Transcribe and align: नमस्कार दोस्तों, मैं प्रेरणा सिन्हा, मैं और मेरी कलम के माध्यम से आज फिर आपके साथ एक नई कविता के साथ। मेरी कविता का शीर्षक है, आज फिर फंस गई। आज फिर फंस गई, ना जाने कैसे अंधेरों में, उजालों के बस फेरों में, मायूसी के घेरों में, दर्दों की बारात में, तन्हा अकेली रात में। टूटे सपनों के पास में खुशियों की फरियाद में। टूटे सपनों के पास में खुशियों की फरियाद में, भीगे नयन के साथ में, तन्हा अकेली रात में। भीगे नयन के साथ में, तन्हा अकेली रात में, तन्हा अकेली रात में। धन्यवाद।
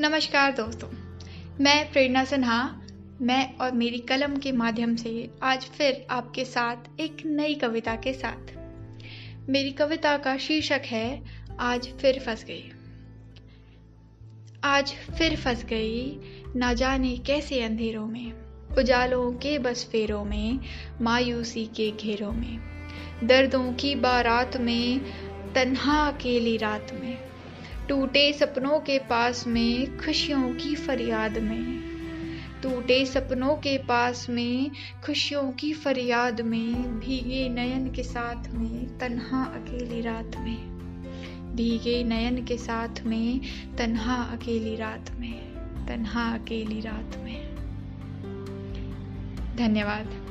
नमस्कार 0.00 0.52
दोस्तों, 0.52 0.88
मैं 1.60 1.92
प्रेरणा 1.92 2.24
सिन्हा, 2.24 2.80
मैं 3.20 3.56
और 3.56 3.72
मेरी 3.72 3.98
कलम 3.98 4.36
के 4.36 4.52
माध्यम 4.52 4.96
से 4.96 5.30
आज 5.42 5.64
फिर 5.64 6.06
आपके 6.10 6.44
साथ 6.44 6.76
एक 7.00 7.16
नई 7.26 7.54
कविता 7.54 7.96
के 7.96 8.12
साथ। 8.12 8.54
मेरी 9.50 9.70
कविता 9.70 10.16
का 10.16 10.36
शीर्षक 10.36 10.82
है, 10.84 11.22
आज 11.60 11.88
फिर 11.88 12.20
फंस 12.20 12.44
गई। 12.44 12.72
आज 14.64 14.92
फिर 15.18 15.36
फंस 15.36 15.64
गई, 15.64 16.20
ना 16.56 16.72
जाने 16.72 17.16
कैसे 17.16 17.60
अंधेरों 17.60 18.06
में, 18.06 18.32
उजालों 18.78 19.32
के 19.32 19.58
बस 19.58 19.88
फेरों 19.92 20.24
में, 20.24 20.58
मायूसी 21.00 21.66
के 21.66 21.90
घेरों 21.90 22.32
में, 22.32 22.58
दर्दों 23.24 23.72
की 23.72 23.94
बारात 23.94 24.56
में, 24.56 25.00
तन्हा 25.52 26.08
अकेली 26.08 26.56
रात 26.56 27.00
में। 27.02 27.33
टूटे 27.88 28.32
सपनों 28.32 28.78
के 28.80 28.98
पास 28.98 29.46
में 29.46 29.98
खुशियों 29.98 30.54
की 30.54 30.74
फरियाद 30.74 31.38
में। 31.38 31.82
टूटे 32.62 33.06
सपनों 33.06 33.54
के 33.54 33.78
पास 33.78 34.30
में 34.30 34.70
खुशियों 35.04 35.52
की 35.52 35.72
फरियाद 35.72 36.40
में, 36.40 36.74
भीगे 37.00 37.48
नयन 37.48 37.92
के 37.92 38.02
साथ 38.02 38.48
में, 38.48 38.98
तन्हा 38.98 39.44
अकेली 39.44 40.00
रात 40.00 40.36
में। 40.38 40.74
भीगे 41.56 42.04
नयन 42.04 42.44
के 42.44 42.56
साथ 42.56 43.02
में, 43.02 43.40
तन्हा 43.78 44.14
अकेली 44.14 44.76
रात 44.76 45.10
में, 45.10 45.40
तन्हा 45.86 46.34
अकेली 46.34 46.80
रात 46.80 47.20
में। 47.24 47.54
धन्यवाद। 49.56 50.24